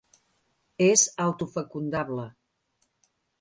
[0.85, 2.27] És autofecundable.